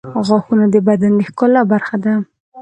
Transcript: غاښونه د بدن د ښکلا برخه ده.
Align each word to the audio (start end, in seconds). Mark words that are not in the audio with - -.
غاښونه 0.27 0.65
د 0.73 0.75
بدن 0.87 1.11
د 1.17 1.19
ښکلا 1.27 1.61
برخه 1.71 1.95
ده. 2.03 2.13